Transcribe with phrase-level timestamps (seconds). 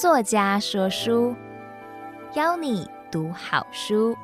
[0.00, 1.34] 作家说书，
[2.34, 4.16] 邀你读好书。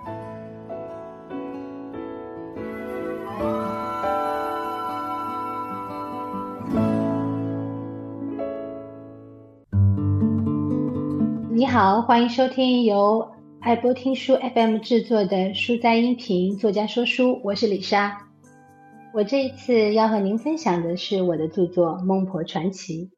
[11.51, 18.16] 你好，欢迎收听由爱播听书 FM 制作的书斋音频作家说书，我是李莎。
[19.12, 23.10] 我这一次要和您分享的是我的著作《孟婆传奇》。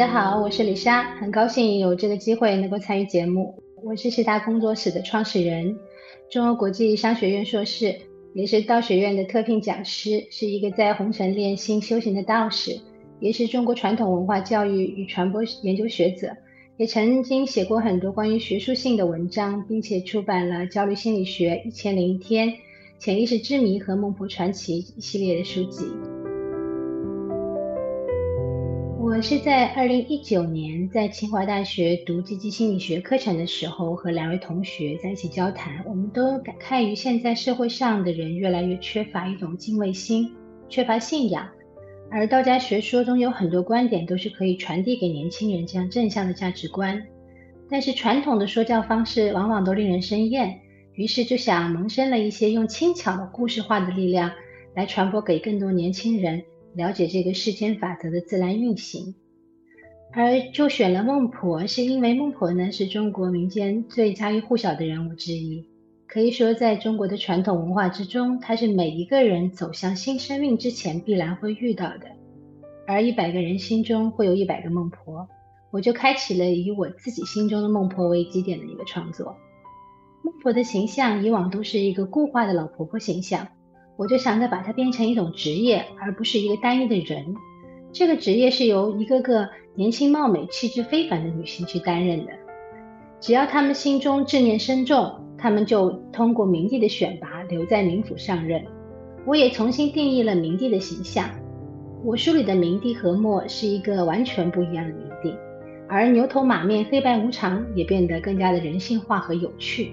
[0.00, 3.62] 大家好，我是李莎，很高兴有这个机会能够参与节目。
[3.84, 5.76] 我是西大工作室的创始人，
[6.30, 7.96] 中欧国际商学院硕士，
[8.32, 12.80] 也是道学院的特聘讲师，是一个在红尘练心修行的道士，
[13.20, 16.34] 也是中国传统文化教育与传播研究学者，
[16.78, 22.48] 也曾经写过很多关于学术性的文章，并且出版了《焦虑心理学》、《一千零一天》、
[22.98, 25.84] 《潜意识之谜》和《孟婆传奇》一系列的书籍。
[29.10, 40.32] 我是在二零一九年在清华大学读积极心理学课程的时候，和两位同学在一起交谈，我们都感慨于现在社会上的人越来越缺乏一种敬畏心，
[40.68, 41.44] 缺乏信仰，
[42.08, 47.02] 而道家学说中有很多观点都是可以传递给年轻人这样正向的价值观，
[47.68, 50.60] 但是传统的说教方式往往都令人生厌，
[50.94, 54.30] 于是就想萌生了一些用轻巧的故事化的力量
[54.76, 56.44] 来传播给更多年轻人。
[56.74, 59.14] 了解这个世间法则的自然运行，
[60.12, 65.66] 而就选了孟婆，是因为孟婆呢是中国民间最家喻户晓的人物之一。
[66.06, 72.06] 可以说，在中国的传统文化之中，她是每一个人走向新生命之前必然会遇到的。
[72.86, 75.28] 而一百个人心中会有一百个孟婆，
[75.70, 79.36] 我就开启了以我自己心中的孟婆为基点的一个创作。
[80.22, 83.46] 孟婆的形象以往都是一个固化的老婆婆形象。
[84.00, 87.34] 我就想着把它变成一种职业，而不是一个单一的人。
[87.92, 92.32] 这个职业是由一个个年轻貌美、气质非凡的女性去担任的。
[93.20, 98.64] 只要她们心中志念深重，她们就通过明帝的选拔留在冥府上任。
[99.26, 101.28] 我也重新定义了明帝的形象。
[102.02, 105.34] 我书里的明帝和墨是一个完全不一样的明帝，
[105.86, 109.92] 而牛头马面、黑白无常也变得更加的人性化和有趣。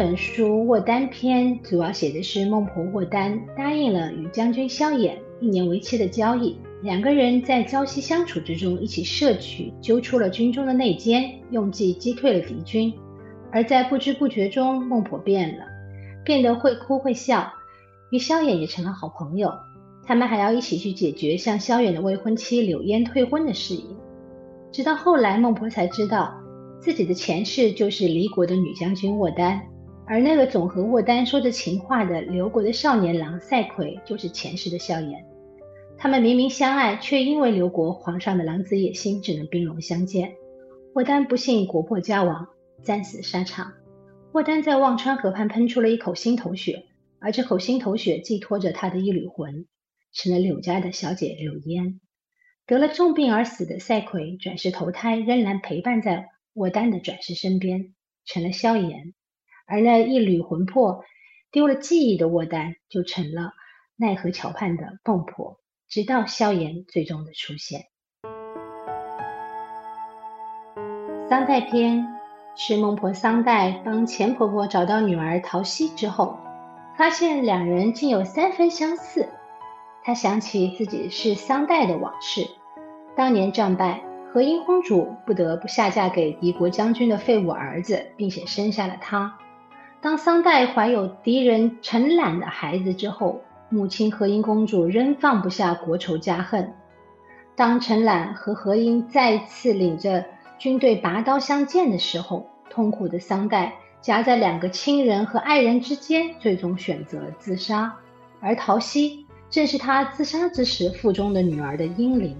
[0.00, 5.12] 本书《卧丹篇》主要写的是孟婆卧丹答应了与将军萧衍
[5.42, 12.90] 一年为期的交易，两个人在朝夕相处之中一起摄取，揪出了军中的内奸，用计击退了敌军。
[13.52, 15.66] 而在不知不觉中，孟婆变了，
[16.24, 17.52] 变得会哭会笑，
[18.10, 19.52] 与萧衍也成了好朋友。
[20.06, 23.84] 他们还要一起去解决向萧衍的未婚妻柳烟退婚的事宜。
[24.72, 26.32] 直到后来，孟婆才知道
[26.80, 29.60] 自己的前世就是离国的女将军卧丹。
[30.10, 35.24] 而那个总和沃丹说着情话的刘国的少年郎赛奎，就是前世的萧炎。
[35.96, 40.32] 他们明明相爱，却因为刘国皇上的狼子野心，只能兵戎相见。
[40.94, 42.48] 沃丹不幸国破家亡，
[42.82, 43.72] 战死沙场。
[44.32, 46.86] 沃丹在忘川河畔喷出了一口心头血，
[47.20, 49.68] 而这口心头血寄托着他的一缕魂，
[50.12, 52.00] 成了柳家的小姐柳烟。
[52.66, 57.94] 得了重病而死的赛奎转世投胎，仍然陪伴在沃丹的转世身边，
[58.24, 59.14] 成了萧炎。
[59.70, 61.04] 而那一缕魂魄
[61.52, 63.52] 丢了记忆的卧单，就成了
[63.96, 67.82] 奈何桥畔的孟婆，直到萧炎最终的出现。
[71.28, 72.04] 桑代篇
[72.56, 76.36] 是孟婆桑代帮钱婆婆找到女儿桃溪之后，
[76.98, 79.28] 发现两人竟有三分相似。
[80.02, 82.48] 她想起自己是桑代的往事，
[83.14, 89.38] 当年战败，和英公主不得不下嫁给敌国将军的废物儿子，并且生下了他。
[90.02, 96.72] 当桑代怀有敌人陈揽的孩子之后，母亲何英公主仍放不下国仇家恨。
[97.54, 100.24] 当陈揽和何英再次领着
[100.58, 107.94] 军队拔刀相见的时候，痛苦的桑代夹在两个亲人和爱人之间，最终选择了自杀。
[108.40, 112.34] 而桃溪正是他自杀之时腹中的女儿的婴灵。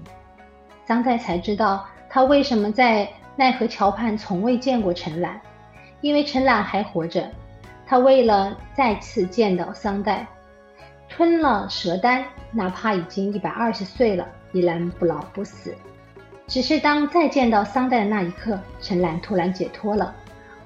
[0.87, 5.39] 桑代才知道，他为什么在奈何桥畔从未见过陈揽，
[6.01, 7.29] 因为陈揽还活着。
[7.91, 10.25] 他为了再次见到桑代，
[11.09, 15.75] 吞了蛇丹，哪怕已经一百二十岁了，依然不老不死。
[16.47, 20.15] 只是当再见到桑代的那一刻，陈揽突然解脱了，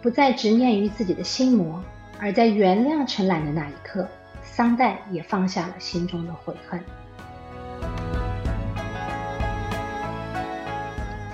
[0.03, 1.83] 不再执念于自己的心魔，
[2.19, 4.07] 而在原谅陈揽的那一刻，
[4.43, 6.79] 桑代也放下了心中的悔恨。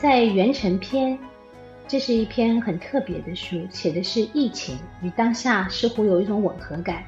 [0.01, 1.19] 在元辰篇。
[1.91, 7.03] 这是一篇很特别的书，写的是疫情与当下似乎有一种吻合感。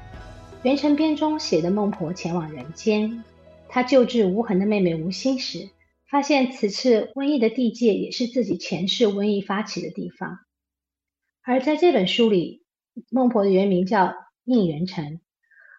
[0.64, 3.24] 元辰编中写的孟婆前往人间，
[3.70, 5.70] 她救治无痕的妹妹无心时，
[6.06, 10.40] 发现此次瘟疫的地界也是自己前世瘟疫发起的地方。
[11.44, 12.66] 而在这本书里，
[13.10, 14.14] 孟婆的原名叫
[14.44, 15.22] 应元辰，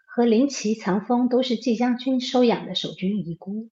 [0.07, 3.69] 和林奇、藏风都是季将军收养的守军遗孤。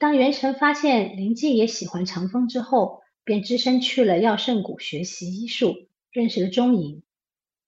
[0.00, 5.76] 当元辰发现林季也喜欢长风之后，便只身去了药圣谷学习医术，
[6.10, 7.02] 认识了钟莹。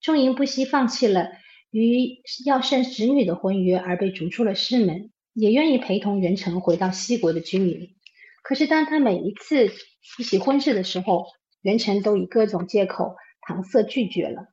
[0.01, 1.33] 钟莹不惜放弃了
[1.71, 7.95] 与药圣侄女的婚约，而被逐出了师门，也愿意陪同元辰回到西国的军营。
[8.43, 9.69] 可是当他每一次
[10.17, 11.27] 提起婚事的时候，
[11.61, 13.17] 元辰都以各种借口
[13.47, 14.47] 搪塞拒绝了。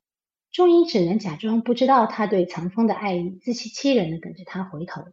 [0.51, 5.05] 钟莹只能假装不知道他对藏风的爱意，自欺欺人的等着他回头。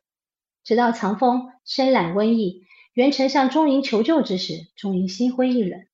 [0.64, 2.64] 直到藏风身染瘟疫，
[2.94, 5.84] 元辰向钟莹求救之时，钟莹心灰意冷，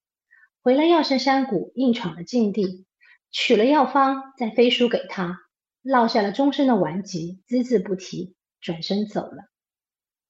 [0.62, 2.84] 回了药圣山谷，硬闯了禁地，
[3.30, 5.38] 取了药方，再飞书给他，
[5.80, 9.48] 落下了终身的顽疾，只字不提，转身走了。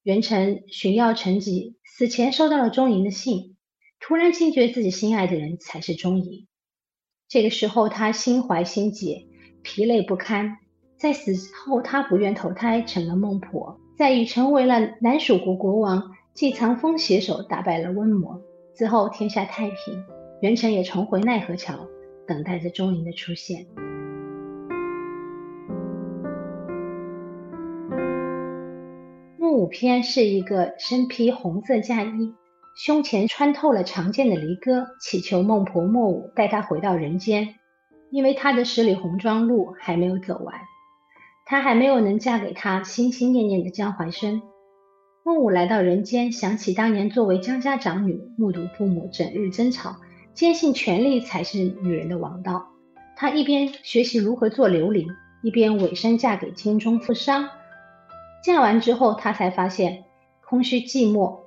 [0.01, 3.57] 元辰寻药成疾，死前收到了钟莹的信，
[3.99, 6.47] 突然惊觉自己心爱的人才是钟莹。
[7.27, 9.27] 这个时候，他心怀心结，
[9.61, 10.57] 疲累不堪。
[10.97, 13.81] 在死后，他不愿投胎，成了孟婆。
[13.97, 18.41] 在与成为了南蜀国国王季藏风携手打败了瘟魔
[18.73, 20.03] 之后，天下太平。
[20.41, 21.87] 元辰也重回奈何桥，
[22.25, 23.67] 等待着钟灵的出现。
[29.37, 32.33] 孟武篇是一个身披红色嫁衣。
[32.75, 37.55] 胸前穿透了长剑的离歌，祈求孟婆莫武带他回到人间，
[38.09, 40.55] 因为他的十里红妆路还没有走完，
[41.45, 44.41] 他还没有能嫁给他心心念念的江淮生。
[45.23, 49.97] 孟武来到人间，想起当年作为江家长女，目睹父母整日争吵，
[50.33, 52.65] 坚信权力才是女人的王道。
[53.15, 55.05] 他一边学习如何做琉璃，
[55.43, 57.47] 一边委身嫁给京中富商。
[58.43, 60.05] 嫁完之后，他才发现
[60.43, 61.41] 空虚寂寞。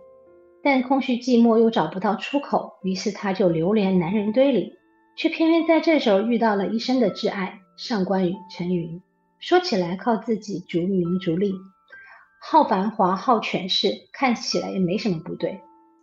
[0.62, 4.74] 但空虚寂寞又找不到出口，于是他就流连男人堆里，
[5.16, 9.02] 却偏偏在这时候遇到了一生的挚爱上官羽陈云。
[9.40, 11.52] 说起来靠自己逐名逐利，
[12.46, 15.62] 好繁华好权势，看起来也没什么不对。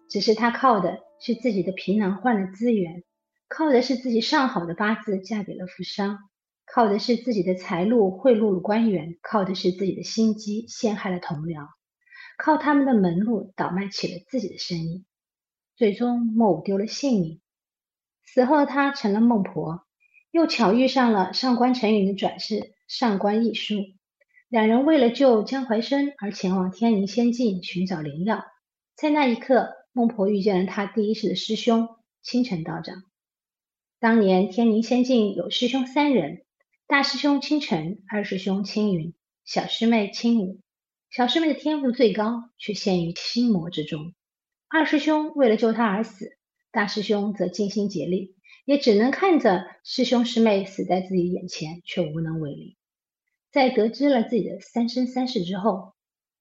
[0.09, 3.03] 只是他靠的是自己的皮囊换了资源，
[3.47, 6.17] 靠的是自己上好的八字嫁给了富商，
[6.65, 11.67] 靠的是自己的财路贿赂了官员，靠的是自己的心机陷害了同僚。
[12.39, 15.05] 靠他们的门路倒卖起了自己的生意，
[15.75, 17.39] 最终莫武丢了性命。
[18.25, 19.85] 死后他成了孟婆，
[20.31, 23.75] 又巧遇上了上官成云的转世上官逸书，
[24.51, 28.43] 两人为了救江淮生而前往天宁仙境寻找灵药。
[28.97, 31.87] 在那一刻，孟婆遇见了他第一世的师兄
[32.21, 33.01] 青城道长。
[33.97, 36.43] 当年天宁仙境有师兄三人：
[36.85, 39.13] 大师兄青城，二师兄青云，
[39.45, 40.59] 小师妹青舞。
[41.09, 44.13] 小师妹的天赋最高，却陷于心魔之中。
[44.67, 46.37] 二师兄为了救她而死，
[46.73, 52.75] 大师兄则尽心竭力，也只能看着师兄师妹死在自己眼前，却无能为力。
[53.51, 55.91] 在得知了自己的三生三世之后，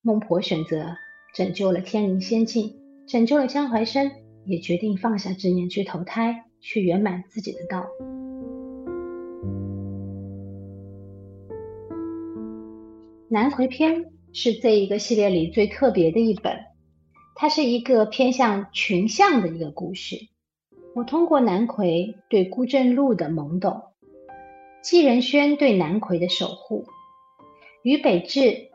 [0.01, 0.95] 孟婆选择
[1.35, 2.77] 拯救了天灵仙境，
[3.09, 4.12] 拯救了江淮生，
[4.47, 7.85] 也决定放下执念去投胎，去圆满自己的道。
[13.29, 14.12] 南回篇。
[14.33, 16.67] 是这一个系列里最特别的一本，
[17.35, 20.29] 它是一个偏向群像的一个故事。
[20.95, 23.83] 我通过南魁对孤镇路的懵懂，
[24.85, 26.85] 季仁轩对南魁的守护，
[27.83, 28.71] 于北至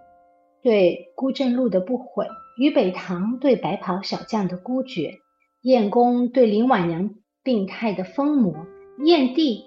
[0.61, 5.19] 对孤镇路的不悔，于北堂对白袍小将的孤绝，
[5.61, 8.65] 燕公对林婉娘病态的疯魔，
[9.03, 9.65] 燕帝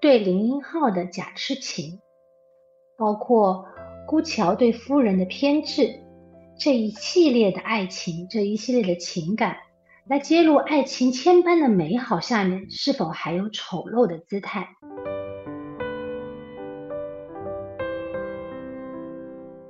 [0.00, 2.00] 对林英浩的假痴情，
[2.98, 3.66] 包括。
[4.06, 5.98] 孤桥对夫人的偏执，
[6.58, 9.56] 这一系列的爱情，这一系列的情感，
[10.06, 14.68] 来揭露爱情千般的美好下面是否还有丑陋的姿态。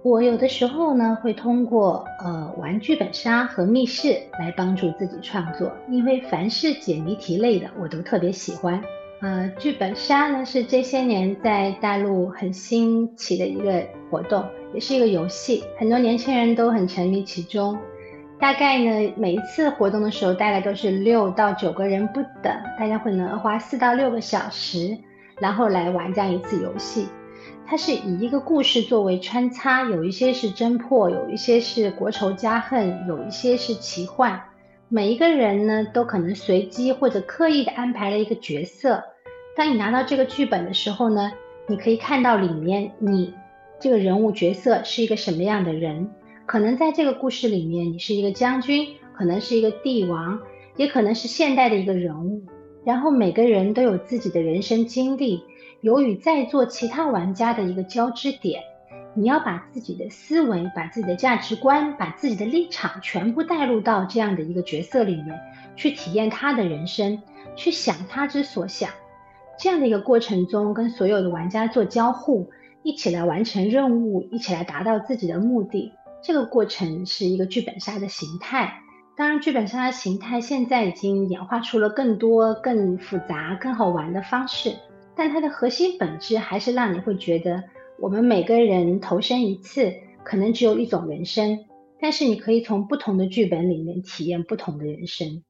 [0.04, 8.78] 我有的时候呢，会通过呃玩剧本杀和密室来帮助自己创作，因为凡是解谜题类的，我都特别喜欢。
[9.22, 14.44] 呃，剧本杀呢是这些年在大陆很兴起的一个活动，
[14.74, 17.78] 也是一个游戏，很多年轻人都很沉迷其中。
[18.38, 24.98] 大概呢，每一次活动的时候，大概都是六到九个人不等，大家会能花四到六个小时，
[25.40, 27.06] 然后来玩这样一次游戏。
[27.66, 34.40] 它是以一个故事作为穿插，有一些是侦破，有一些是国仇家恨，有一些是奇幻。
[34.88, 39.02] 每一个人呢，都可能随机或者刻意的安排了一个角色。
[39.56, 41.32] 当你拿到这个剧本的时候呢，
[41.66, 43.32] 你可以看到里面你
[43.80, 46.10] 这个人物角色是一个什么样的人。
[46.46, 50.38] 可能在这个故事里面，你是一个将军，可能是一个帝王，
[50.76, 52.42] 也可能是现代的一个人物。
[52.84, 55.42] 然后每个人都有自己的人生经历，
[55.84, 58.62] 有与在座其他玩家的一个交织点。
[59.12, 65.38] 你要把自己的思维、把自己的价值观、把自己的立场全部带入到这样的一个角色里面，
[65.76, 67.20] 去体验他的人生，
[67.54, 68.88] 去想他之所想。
[69.58, 72.50] 这样的一个过程中，跟所有的玩家做交互，
[72.82, 75.92] 一起来完成任务，一起来达到自己的目的。
[76.22, 78.80] 这个过程是一个剧本杀的形态。
[79.18, 84.74] 当然，剧本杀的形态现在已经演化出了更多、更复杂、更好玩的方式，
[85.16, 87.64] 但它的核心本质还是让你会觉得。
[87.96, 89.94] 我们每个人投身一次，
[90.24, 91.64] 可能只有一种人生，
[92.00, 95.44] 但是你可以从不同的剧本里面体验不同的人生，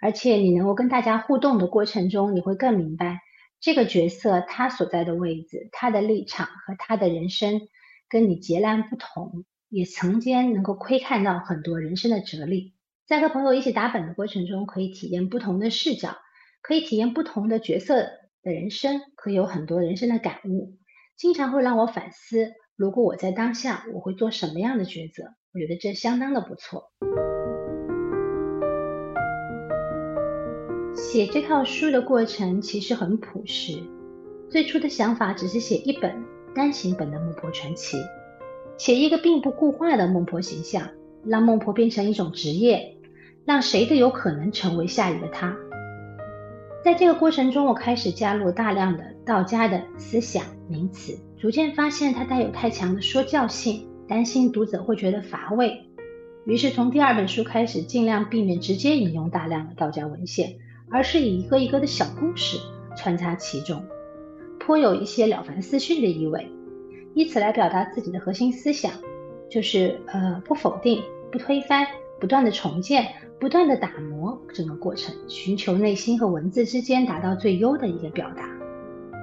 [0.00, 3.18] 而且你能够跟大家互动的过程中，你会更明白
[3.60, 7.62] 这个角色他所在的位置、他的立场和他的人生
[8.08, 12.74] 跟你截然不同，也曾经能够窥看到很多人生的哲理。
[13.08, 16.16] 在和朋友一起打本的过程中，可以体验不同的视角，
[16.62, 18.06] 可以体验不同的角色
[18.48, 20.78] 的人生，可以有很多人生的感悟。
[21.18, 25.24] 经常会让我反思，如果我在当下，我会做什么样的抉择？
[25.52, 26.90] 我觉得这相当的不错。
[30.94, 33.82] 写这套书的过程其实很朴实，
[34.48, 36.24] 最初的想法只是写一本
[36.54, 37.98] 单行本的孟婆传奇，
[38.78, 40.88] 写一个并不固化的孟婆形象，
[41.26, 42.96] 让孟婆变成一种职业，
[43.44, 45.54] 让谁都有可能成为下一个她。
[46.84, 55.84] 在这个过程中，我开始加入大量的道家的思想名词，逐渐发现它带有太强的说教性，担心读者会觉得乏味。
[56.46, 60.56] 于是从第二本书开始，尽量避免直接引用大量的道家文献，
[60.90, 62.58] 而是以一个一个的小故事
[62.96, 63.84] 穿插其中，
[64.58, 66.48] 颇有一些了凡四训的意味，
[67.14, 68.92] 以此来表达自己的核心思想，
[69.50, 71.86] 就是呃不否定、不推翻，
[72.20, 73.06] 不断的重建。
[73.40, 78.50] 不断地打磨整个过程，寻求内心和文字之间达到最优的一个表达。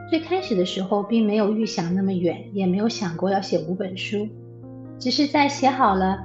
[0.09, 4.25] 最开始的时候，并没有预想那么远，也没有想过要写五本书，
[4.97, 6.17] 只是在写好了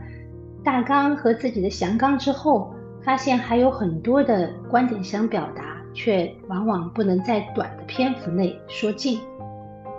[0.63, 2.73] 大纲和自己的详纲之后，
[3.03, 9.19] 发现还有很多的观点想表达，却往往不能在短的篇幅内说尽。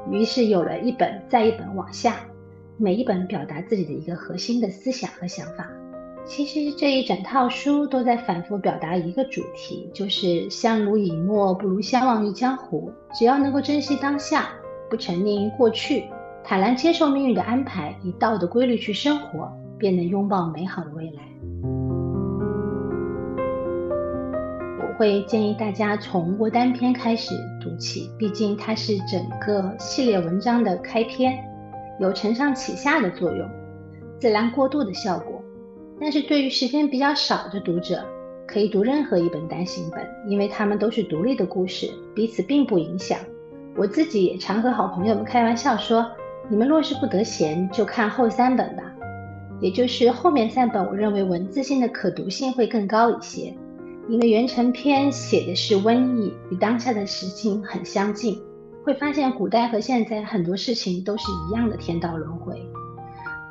[0.10, 2.22] 于是有了一本再一本往下，
[2.78, 5.68] 每一本表达自己的一个核心的思想和想法。
[6.34, 12.90] 其实这一整套书都在反复表达一个主题，就是相濡以沫不如相忘于江湖。
[13.14, 14.48] 只要能够珍惜当下，
[14.90, 16.06] 不沉溺于过去，
[16.42, 21.22] 坦然接受命运的安排，以道的规律去生活，便能拥抱美好的未来。
[24.80, 31.38] 我会建议大家从卧单篇开始读起，毕竟它是整个系列文章的开篇，
[32.00, 33.46] 有承上启下的作用，
[34.18, 35.41] 自然过渡的效果。
[36.02, 38.04] 但是对于时间比较少的读者，
[38.48, 43.20] 可以读任何一本单行本，因为它们都是独立的故事，彼此并不影响。
[43.78, 46.12] 我自己也常和好朋友们开玩笑说
[46.50, 48.84] ：“你们若是不得闲，就看后三本吧。”
[49.62, 53.56] 也就是后面三本，我认为文字性的可读性会更高一些，
[54.10, 58.42] 因为元成篇写的是瘟疫，与当下的时境很相近，
[58.84, 62.60] 会发现古代和现在很多事情都是一样的天道轮回。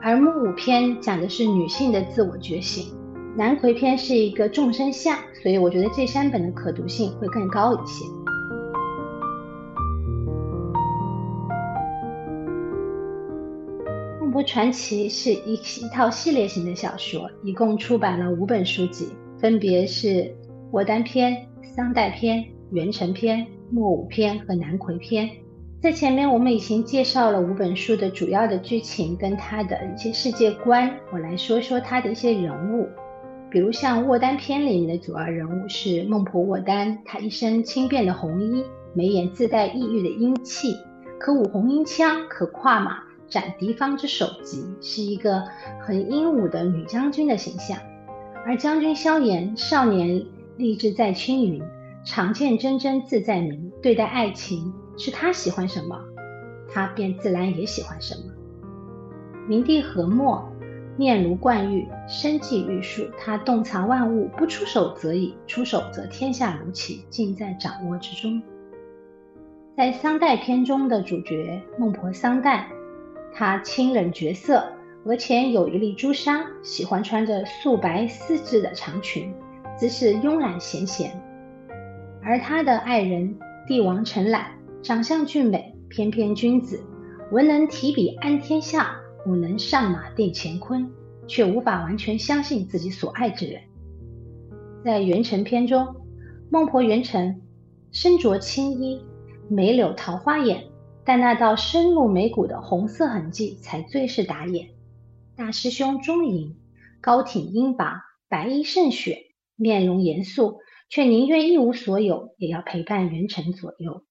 [0.03, 2.87] 而木五篇讲的是女性的自我觉醒，
[3.37, 8.07] 南魁篇是一个众生相，所以我觉得这三本的可读性会更高一些。
[14.19, 20.35] 孟婆传奇是一一套系列型的小说，一共出版了五本书籍，分别是
[20.73, 25.29] 卧单篇、桑代篇、元辰篇、木五篇和南魁篇。
[25.81, 32.87] 在前面我们已经介绍了五本书的主要的剧情跟它的一些世界观，我来说说它的一些人物，
[33.51, 40.77] 比如像卧单篇里面的主要人物是孟婆卧单，她一身轻便的红衣，眉眼自带异域的英气，
[41.19, 45.43] 可舞红缨枪，可跨马斩敌方之首级，是一个
[45.81, 47.79] 很英武的女将军的形象。
[48.45, 50.27] 而将军萧炎少年
[50.59, 51.63] 立志在青云，
[52.05, 54.75] 长剑铮铮自在明，对待爱情。
[54.97, 55.99] 是他喜欢什么，
[56.73, 58.33] 他便自然也喜欢什么。
[59.49, 60.47] 明帝何墨，
[60.97, 68.43] 面如冠玉，身际玉树，他洞察万物，不出手则已，出手则天下如棋，尽在掌握之中。
[69.77, 72.69] 在桑代篇中的主角孟婆桑代，
[73.33, 74.63] 她清冷绝色，
[75.05, 79.33] 额前有一粒朱砂，喜欢穿着素白丝质的长裙，
[79.79, 81.11] 姿势慵懒闲闲。
[82.23, 83.35] 而他的爱人
[83.67, 84.49] 帝王陈览，
[84.83, 86.83] 长相俊美，翩翩君子，
[87.31, 88.97] 文能提笔安天下，
[89.27, 90.91] 武能上马定乾坤，
[91.29, 93.61] 却无法完全相信自己所爱之人。
[94.83, 95.97] 在元辰篇中，
[96.51, 97.43] 孟婆元辰
[97.93, 99.05] 身着青衣，
[99.51, 100.65] 眉柳桃花眼，
[101.05, 104.71] 但那道深入眉骨的红色痕迹才最是打眼。
[105.37, 106.57] 大师兄钟隐，
[107.03, 109.19] 高挺英拔，白衣胜雪，
[109.57, 114.05] 面容严肃，却宁愿一无所有，也要陪伴元辰左右。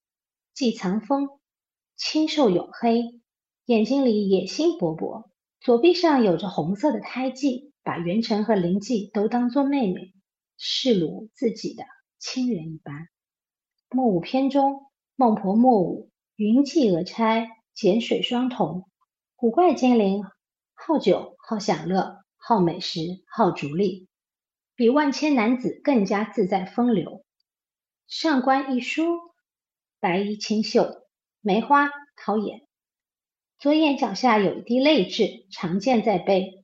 [0.59, 1.29] 季藏锋，
[1.95, 3.21] 清瘦黝黑，
[3.63, 5.29] 眼睛里野心勃勃，
[5.61, 10.13] 左臂上有着红色的胎记，把元辰和灵迹都当作妹妹，
[10.57, 11.85] 视如自己的
[12.17, 13.07] 亲人一般。
[13.89, 14.81] 莫舞篇中，
[15.15, 18.83] 孟婆莫舞，云髻额钗，剪水双瞳，
[19.37, 20.25] 古怪精灵，
[20.73, 22.99] 好酒，好享乐，好美食，
[23.33, 24.09] 好逐利，
[24.75, 27.23] 比万千男子更加自在风流。
[28.07, 29.28] 上官一书，
[30.01, 31.07] 白衣清秀，
[31.41, 32.65] 梅花桃眼，
[33.57, 36.63] 左眼角下有一滴泪痣，常见在背，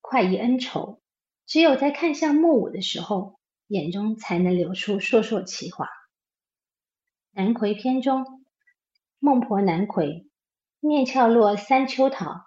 [0.00, 1.02] 快意恩仇。
[1.44, 5.86] 只有在看向莫舞的时候，眼中才能流出烁烁奇华。
[7.32, 8.42] 南魁篇中，
[9.18, 10.26] 孟婆南魁，
[10.80, 12.40] 面俏若三秋桃，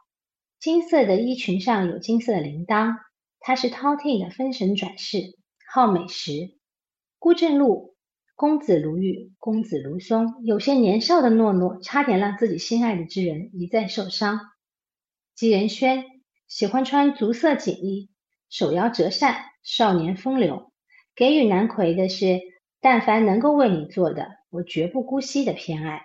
[0.59, 2.97] 金色的衣裙上有金色的铃铛。
[3.39, 5.37] 她是饕餮的分神转世，
[5.71, 6.57] 好美食。
[7.19, 7.94] 孤镇路，
[8.37, 14.41] 公子如玉，公子如松，有些年少的懦弱，差点让自己心爱的之人一再受伤。
[15.35, 16.03] 吉仁轩
[16.45, 18.09] 喜欢穿足色锦衣。
[18.49, 20.73] 手摇折扇，少年风流，
[21.15, 22.41] 给予南魁的是
[22.81, 26.01] 但凡能够为你做的，我绝不姑息的偏爱。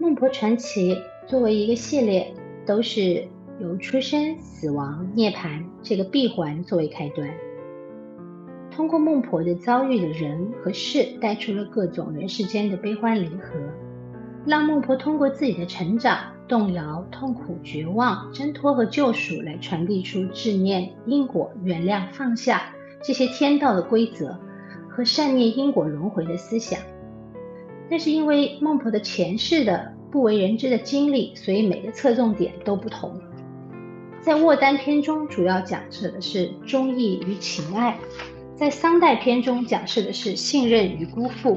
[0.00, 2.34] 孟婆传奇作为一个系列，
[2.66, 3.28] 都是
[3.60, 7.28] 由出生、死亡、涅槃这个闭环作为开端，
[8.70, 13.50] 通过孟婆的遭遇的人和事，带出了各种人世间的悲欢离合，
[14.44, 16.18] 让孟婆通过自己的成长。
[16.46, 22.64] 动摇、痛苦、绝望、挣脱和救赎，来传递出执念、因果、原谅、放下
[23.02, 24.38] 这些天道的规则
[24.86, 26.78] 和善念因果轮回的思想。
[27.88, 33.18] 但是因为孟婆的前世的不为人知的经历，所以每个侧重点都不同。
[34.24, 37.92] 在卧单篇中，主要讲述的是忠义与情爱；
[38.56, 41.54] 在桑代篇中，讲述的是信任与辜负；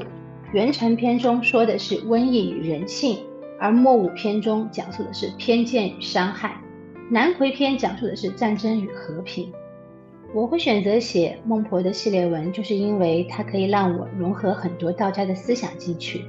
[0.52, 3.20] 元辰篇中说的是瘟疫与人性。
[3.58, 6.60] 而莫舞篇中讲述的是偏见与伤害，
[7.10, 9.50] 南魁篇讲述的是战争与和平。
[10.34, 16.22] 我会选择写孟婆的系列文，就是因为它可以让我融合很多道家的思想进去，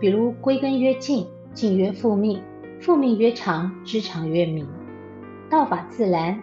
[0.00, 2.40] 比如归根曰静，静曰复命，
[2.80, 4.66] 复命曰长，知长曰明。
[5.50, 6.40] 道法自然，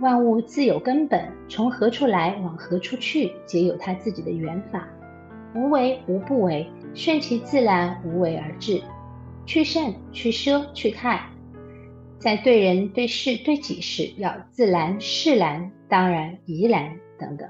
[0.00, 4.86] 万物自有根本，从何处来，往何处去，皆有它自己的缘法。
[5.54, 8.82] 无为无不为，顺其自然，无为而治。
[9.46, 11.28] 去圣、去奢、去泰，
[12.18, 17.48] 在对人、对事、对己时，要自然、释然、当然、怡然等等。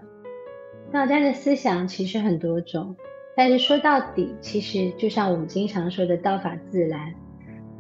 [0.93, 2.97] 道家的思想其实很多种，
[3.37, 7.15] 但是说到底，其实就像我们经常说的“道法自然”，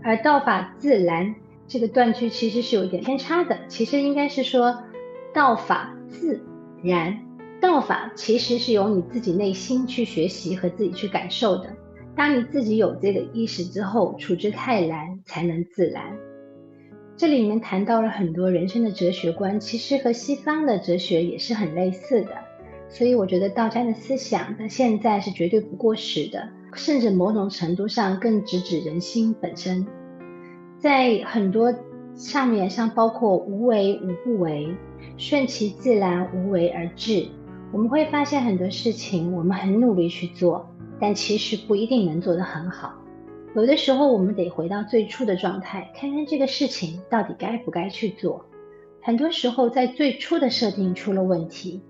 [0.05, 1.35] 而“道法自然”
[1.71, 3.57] 这个断句其实是有一点偏差的。
[3.69, 4.77] 其实应该是说
[5.33, 6.43] “道法自
[6.83, 7.17] 然”，
[7.63, 11.71] 道法其实是由你自己内心去学习和自己去感受的。
[12.17, 16.19] 当你自己有这个意识之后，处之泰然，才能自然。
[17.17, 22.31] 这里面谈到了很多人生的哲学观，其实和西方的哲学也是很类似的。
[22.89, 29.87] 所以我觉得道家的思想到现在是绝对不过时的，甚至某种程度上更直指人心本身。
[30.81, 31.75] 在很多
[32.14, 34.75] 上面，像包括无为无不为，
[35.19, 37.29] 顺其自然，无为而治，
[37.71, 40.66] 我们会发现很多事情我们很努力去做。
[40.99, 42.95] 但其实不一定能做得很好，
[43.55, 48.47] 有的时候我们得回到最初的状态，看看这个事情到底该不该去做。
[49.03, 51.83] 很多时候在最初的设定出了问题，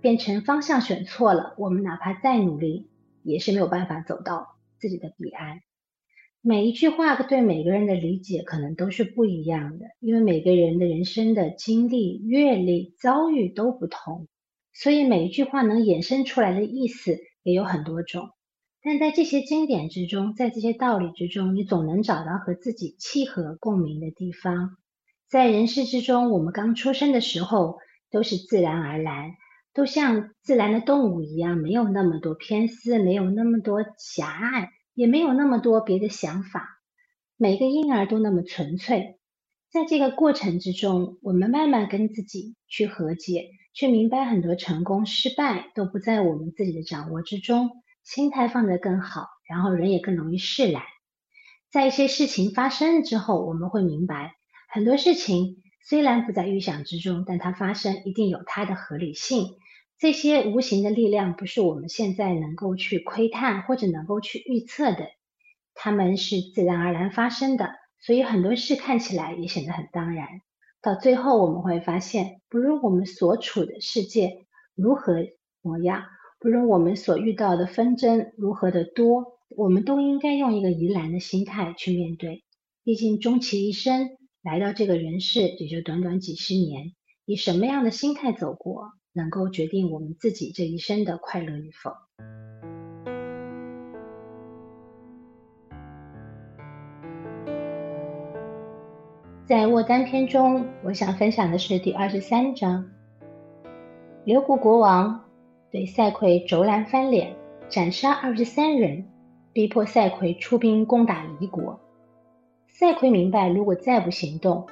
[0.00, 2.88] 变成方向选错了，我们哪怕再努力，
[3.22, 5.60] 也是没有办法走到自己的彼岸。
[6.46, 14.28] 每一句话对每个人的理解可能都是不一样的，因为每个人的人生的经历、阅历、遭遇都不同，
[14.74, 18.28] 所以每一句话能衍生出来的意思也有很多种。
[18.82, 24.76] 但在这些经典之中，在这些道理之中，你总能找到和自己契合共鸣的地方。
[25.30, 27.78] 在人世之中，我们刚出生的时候
[28.10, 29.30] 都是自然而然，
[29.72, 36.80] 都像自然的动物一样，没有那么多偏私，没有那么多狭隘，也没有那么多别的想法。
[37.36, 39.18] 每个婴儿都那么纯粹。
[39.70, 50.82] 在这个过程之中，我们慢慢跟自己去和解，去明白很多成功失败都不在我们自己的掌握之中，心态放得更好，然后人也更容易释然。
[51.72, 54.36] 在一些事情发生了之后，我们会明白，
[54.72, 59.56] 很多事情虽然不在预想之中，但它发生一定有它的合理性。
[59.98, 65.08] 这些无形的力量不是我们现在能够去窥探或者能够去预测的，
[65.74, 67.70] 它们是自然而然发生的。
[68.00, 70.28] 所以很多事看起来也显得很当然，
[70.82, 75.14] 到最后我们会发现，不论我们所处的世界如何
[75.62, 76.04] 模样，
[76.38, 82.44] 不论我们所遇到的纷争如何的多，我们都应该用一个怡然的心态去面对。
[82.82, 84.10] 毕竟终其一生
[84.42, 86.92] 来到这个人世，也就短短几十年，
[87.24, 91.92] 以什么样的心态走过，能够决定我们自己这一生的快乐与否。
[99.46, 102.90] 在卧单篇中，我想分享的是第二十三章。
[104.24, 105.26] 刘国国王
[105.70, 107.36] 对赛奎轴兰翻脸，
[107.68, 109.06] 斩杀二十三人，
[109.52, 111.78] 逼迫赛奎出兵攻打离国。
[112.68, 114.66] 赛奎明白，如果再不行动，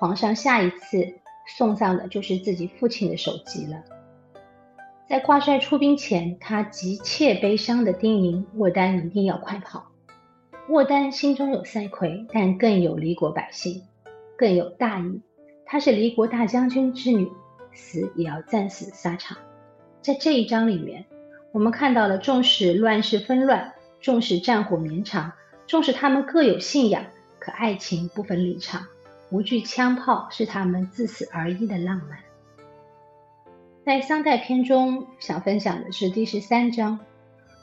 [0.00, 1.14] 皇上下一次
[1.46, 3.82] 送葬的就是自己父亲的首级了。
[5.08, 9.86] 在挂帅出兵前，他急切悲伤地叮咛沃丹一定要快跑。
[10.68, 13.82] 沃丹心中有赛奎，但更有离国百姓。
[14.36, 15.22] 更有大义，
[15.64, 17.30] 她是离国大将军之女，
[17.72, 19.38] 死也要战死沙场。
[20.02, 21.06] 在这一章里面，
[21.52, 25.32] 我们看到了纵使乱世纷乱，纵使战火绵长，
[25.66, 27.06] 纵使他们各有信仰，
[27.38, 28.86] 可爱情不分立场，
[29.30, 32.18] 无惧枪炮，是他们自死而一的浪漫。
[33.84, 37.00] 在桑代篇中，想分享的是第十三章，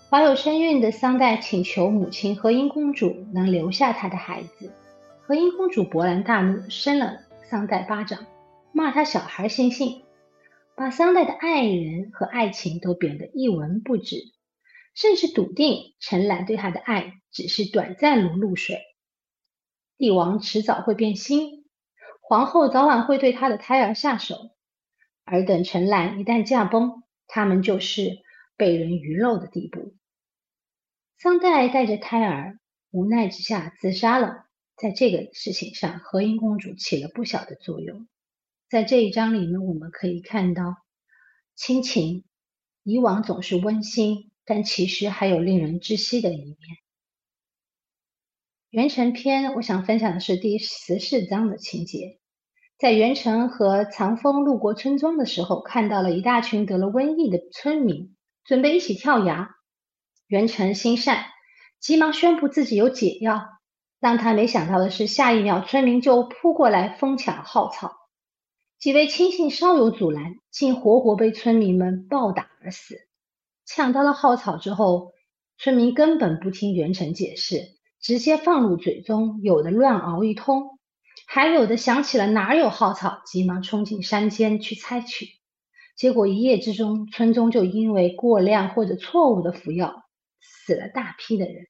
[0.10, 4.72] 怀有身孕的桑代请求母亲和音公主能留下她的孩子。
[5.22, 8.26] 和音公主勃然大怒，扇了桑代巴掌，
[8.74, 10.04] 骂他小孩心性，
[10.76, 14.18] 把桑代的爱人和爱情都贬得一文不值，
[14.94, 18.82] 甚至笃定陈兰对他的爱只是短暂如露水。
[19.98, 21.66] 帝王迟早会变心，
[22.22, 24.52] 皇后早晚会对他的胎儿下手，
[25.24, 28.22] 而等陈兰一旦驾崩，他们就是
[28.58, 29.96] 被人鱼肉的地步。
[31.18, 32.60] 桑代带着胎儿，
[32.92, 34.46] 无奈之下自杀了。
[34.76, 38.08] 在这个事情上，和英公主起了不小的作用。
[38.70, 40.78] 在这一章里面，我们可以看到
[41.56, 42.26] 亲情
[42.82, 46.83] 以往总是温馨，但其实还有令人窒息的一面。
[48.74, 52.18] 元辰篇，我想分享的是第十四章的情节。
[52.80, 59.52] 在元辰和长风路过村庄的时候，看到了一大群得了瘟疫的村民，准备一起跳崖。
[60.26, 61.26] 元辰心善，
[61.80, 63.44] 急忙宣布自己有解药。
[64.00, 67.94] 让他没想到的是，下一秒村民就扑过来疯抢号草，
[68.80, 72.96] 几位亲信稍有阻拦，竟活活被村民们暴打而死。
[73.68, 75.12] 抢到了号草之后，
[75.60, 77.73] 村民根本不听元辰解释，
[78.04, 80.78] 直接放入嘴中，有的乱熬一通，
[81.26, 85.30] 还有的想起了哪有号草，急忙冲进山间去采取。
[85.96, 90.04] 结果一夜之中，村中就因为过量或者错误的服药，
[90.40, 91.68] 死了大批的人，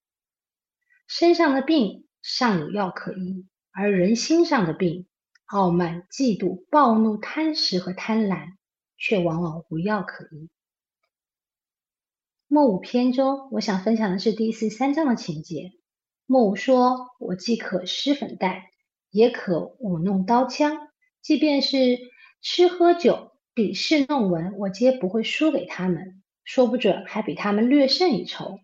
[1.08, 2.02] 身上的病。
[2.26, 5.08] 尚有药可医，而人心上的病，
[5.48, 8.54] 傲慢、嫉妒、暴怒、贪食和贪婪，
[8.98, 10.50] 却往往无药可医。
[12.48, 15.74] 莫武篇中，我想分享的是第十三章的情节。
[16.26, 18.70] 莫武说：“我既可施粉黛，
[19.12, 20.90] 也可舞弄刀枪，
[21.22, 22.00] 即便是
[22.42, 28.60] 吃喝酒、比试弄文，我皆不会输给他们，说不准还比他们略胜一筹。”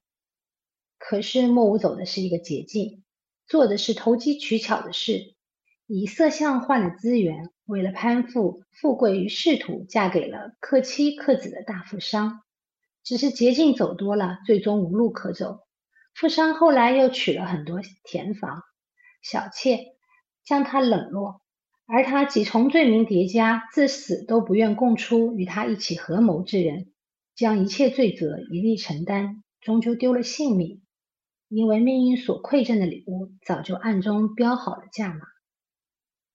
[0.97, 3.03] 可是莫武走的是一个捷径。
[3.47, 5.33] 做的是投机取巧的事，
[5.87, 12.41] 以色相换了资源，为了攀附富贵与仕途，嫁给了克妻克子的大富商。
[13.03, 15.61] 只是捷径走多了，最终无路可走。
[16.19, 18.61] 富商后来又娶了很多田房、
[19.21, 19.85] 小妾，
[20.43, 21.41] 将他冷落，
[21.85, 26.91] 而他几重罪名叠加，至死都不愿供出与他一起合谋之人，
[27.35, 30.81] 将一切罪责一力承担，终究丢了性命。
[31.47, 35.21] 因为命运所馈赠的礼物早就暗中标好了价码。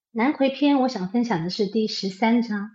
[0.09, 2.71] 南馗篇，我想分享的是第十三章。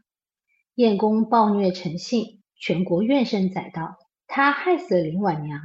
[0.76, 3.96] 晏公暴虐成性，全国怨声载道，
[4.28, 5.60] 他害死了林婉娘，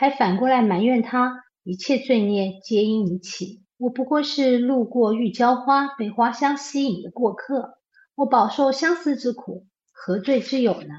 [0.00, 3.64] 还反过来埋怨他，一切罪孽皆因你起。
[3.78, 7.80] 我不过是路过玉娇花，被花香吸引的过客，
[8.14, 10.94] 我饱受相思之苦，何罪之有呢？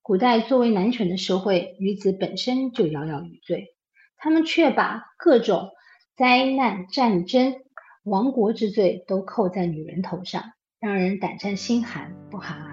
[0.00, 3.74] 古代作为男权的社会，女子本身就摇摇欲坠。
[4.16, 5.70] 他们却把各种
[6.16, 7.56] 灾难、战争、
[8.04, 12.71] 亡国之罪都扣在女人头上，让人胆战心寒，不寒而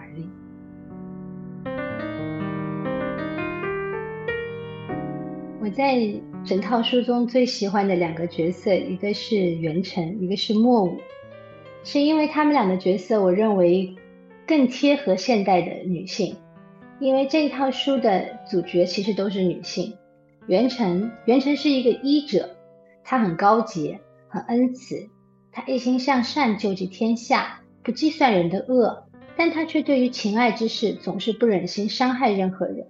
[5.61, 5.99] 我在
[6.45, 10.95] 整套书中最喜欢的两个角色，一个是元辰，一个是莫舞，
[11.83, 13.93] 是因为他们俩的角色，我认为
[14.47, 16.37] 更贴合现代的女性。
[17.01, 19.97] 因为这一套书的主角其实都是女性。
[20.47, 22.55] 元辰，元辰是一个医者，
[23.03, 25.09] 他很高洁，很恩慈，
[25.51, 29.03] 他一心向善，救济天下，不计算人的恶，
[29.35, 32.87] 但他却对于情爱之事总是不忍心伤害任何人，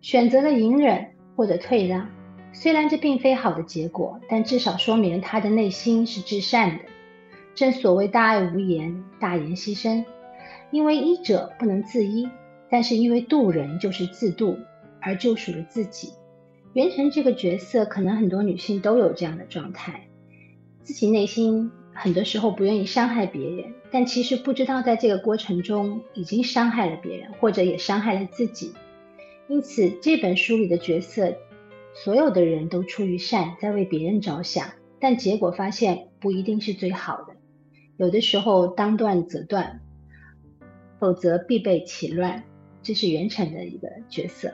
[0.00, 1.08] 选择了隐忍。
[1.36, 2.08] 或者退让，
[2.52, 6.84] 虽然这并非好的结果，但至少说明了他的内心是至善的。
[7.54, 10.04] 正所谓大爱无言，大言牺牲。
[10.70, 12.28] 因为医者不能自医，
[12.68, 14.58] 但是因为渡人就是自渡，
[15.00, 16.12] 而救赎了自己。
[16.72, 20.08] 元成这个角色，可能很多女性都有这样的状态，
[20.82, 28.72] 自己内心很多时候不愿意伤害别人，但其实不知道在这个过程中已经伤害了别人，或者也伤害了自己。
[29.48, 31.36] 因此，这本书里的角色，
[31.94, 37.34] 所有的人都出于善，在为别人着想，但结果发现不一定是最好的。
[37.98, 39.80] 有的时候，当断则断，
[40.98, 42.42] 否则必被其乱。
[42.82, 44.52] 这是元辰的一个角色。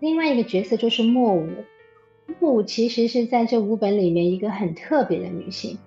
[0.00, 1.48] 另外一个角色就是莫舞。
[2.40, 5.78] 莫舞其实是在这五本里面一个很特别的女性，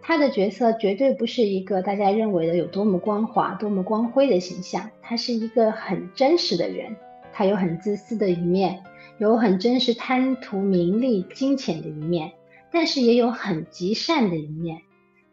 [0.00, 6.96] 她的角色绝对不是一个大家认为的有多么光滑、多么光辉的形象，她是一个很真实的人。
[7.32, 8.82] 他有很自私的一面，
[9.18, 12.32] 有很真实贪图名利金钱的一面，
[12.70, 14.82] 但是也有很极善的一面。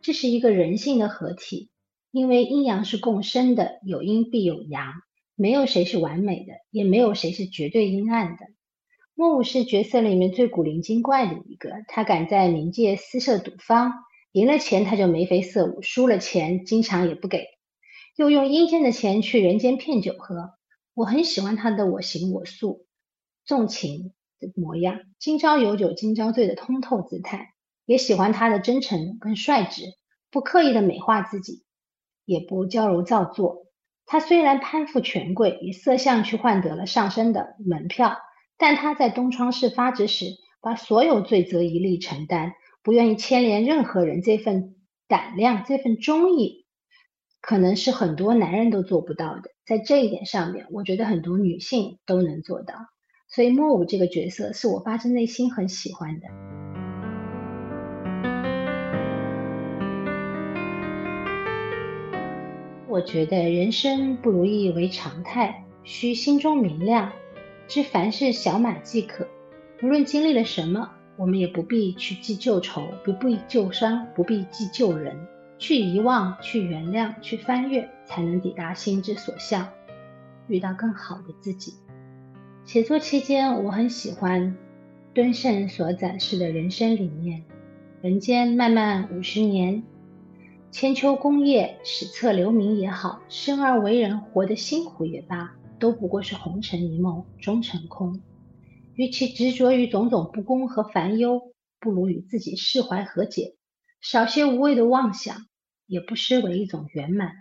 [0.02, 1.70] 这是一个人性的合体，
[2.12, 4.94] 因为阴阳是共生的，有阴必有阳，
[5.36, 8.46] 没有谁是完美的，也没有谁是绝对阴暗的。
[9.14, 13.92] 莫舞是角色里面最古灵精怪的一个，他敢在冥界私设赌坊，
[14.32, 17.46] 赢了钱他就眉飞色舞，输了钱经常也不给，
[18.16, 20.54] 又用阴间的钱去人间骗酒喝。
[21.00, 22.86] 我很喜欢他的我行我素、
[23.46, 27.54] 纵情的模样，今朝有酒今朝醉的通透姿态，
[27.86, 29.84] 也喜欢他的真诚跟率直，
[30.30, 31.64] 不刻意的美化自己，
[32.26, 33.68] 也不娇柔造作。
[34.06, 38.18] 他虽然攀附权贵，以色相去换得了上升的门票，
[38.58, 40.26] 但他在东窗事发之时，
[40.60, 42.52] 把所有罪责一力承担，
[42.84, 44.22] 不愿意牵连任何人。
[44.22, 44.76] 这份
[45.08, 46.66] 胆量，这份忠义。
[47.40, 52.74] 可能是很多男人都做不到的，在这一点上面，我觉得很多女性都能做到。
[53.28, 56.26] 所以莫舞这个角色是我发自内心很喜欢的。
[62.88, 67.12] 我觉得人生不如意为常态，需心中明亮，
[67.68, 69.28] 知凡事小满即可。
[69.84, 75.16] 无论经历了什么，我们也不必去记旧仇，不必旧伤，不必记旧人。
[75.60, 79.68] 去遗忘，去原谅，去翻阅，才能抵达心之所向，
[80.48, 81.74] 遇到更好的自己。
[82.64, 84.56] 写作期间，我很喜欢
[85.14, 87.44] 敦盛所展示的人生理念：
[88.02, 89.84] 人间漫漫五十年，
[90.72, 98.22] 千秋功业，史册留名也好，生而为人，活得辛苦也罢，都不过是红尘一梦，终成空。
[98.96, 103.56] 与其执着于种种不公和烦忧，不如与自己释怀和解，
[104.00, 105.49] 少些无谓的妄想。
[105.90, 107.32] 也不失为一种圆满，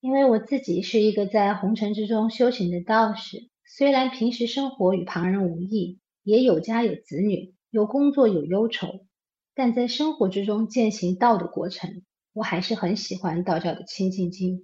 [0.00, 9.06] 因为我自己是一个在红尘之中修行的道士，虽然平时生活与旁人无异，也有家有子女，有工作有忧愁，
[9.56, 14.58] 但在生活之中践行道的过程，我还是很喜欢道教的《清净经》，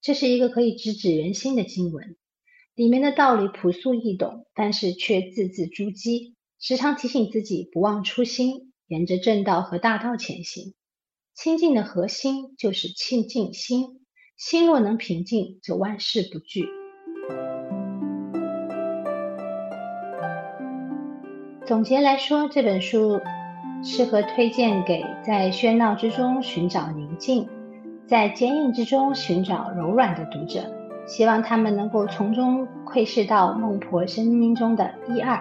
[0.00, 2.16] 这是一个可以直指人心的经文，
[2.74, 10.74] 里面的道理朴素易懂，但是却字字珠玑，时常提醒自己不忘初心，沿着正道和大道前行。
[11.34, 14.00] 清净的核心就是清净心，
[14.36, 16.68] 心若能平静，则万事不惧。
[21.64, 23.18] 总结来说，这本书
[23.82, 27.48] 适合推荐给在喧闹之中寻找宁静，
[28.06, 30.60] 在坚硬之中寻找柔软的读者。
[31.06, 35.40] 希望他们能够从中窥视到孟婆生命中的一二，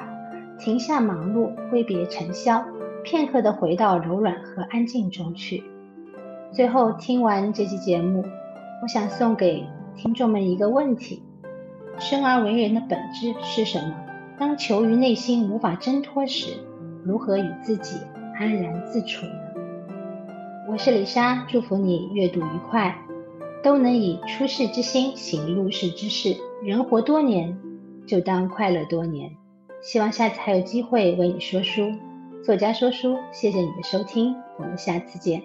[0.58, 2.66] 停下忙碌，挥别尘嚣，
[3.04, 5.64] 片刻的回到柔软和安静中去。
[6.52, 8.26] 最后听完这期节目，
[8.82, 11.24] 我想送给听众们一个问题：
[11.98, 13.96] 生而为人的本质是什么？
[14.38, 16.58] 当囚于内心无法挣脱时，
[17.06, 17.98] 如何与自己
[18.38, 19.34] 安然自处呢？
[20.68, 22.98] 我是李莎，祝福你阅读愉快，
[23.64, 26.36] 都能以出世之心行入世之事。
[26.62, 27.58] 人活多年，
[28.06, 29.32] 就当快乐多年。
[29.82, 31.94] 希望下次还有机会为你说书。
[32.44, 35.42] 作家说书，谢谢你的收听，我们下次见。